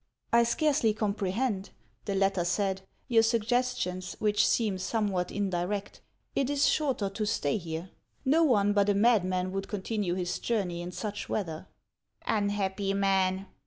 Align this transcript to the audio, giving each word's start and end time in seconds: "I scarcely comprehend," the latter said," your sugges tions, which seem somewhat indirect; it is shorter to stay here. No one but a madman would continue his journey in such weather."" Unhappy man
"I 0.33 0.41
scarcely 0.45 0.95
comprehend," 0.95 1.69
the 2.05 2.15
latter 2.15 2.43
said," 2.43 2.81
your 3.07 3.21
sugges 3.21 3.77
tions, 3.79 4.15
which 4.17 4.47
seem 4.47 4.79
somewhat 4.79 5.31
indirect; 5.31 6.01
it 6.35 6.49
is 6.49 6.65
shorter 6.67 7.07
to 7.11 7.23
stay 7.27 7.57
here. 7.57 7.91
No 8.25 8.43
one 8.43 8.73
but 8.73 8.89
a 8.89 8.95
madman 8.95 9.51
would 9.51 9.67
continue 9.67 10.15
his 10.15 10.39
journey 10.39 10.81
in 10.81 10.91
such 10.91 11.29
weather."" 11.29 11.67
Unhappy 12.25 12.95
man 12.95 13.45